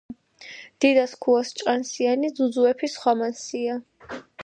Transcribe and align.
დიდა 0.83 1.03
სქუას 1.11 1.49
ჭყანსიანი 1.57 2.29
ძუძუეფი 2.41 2.87
ხვამანსია. 2.99 3.75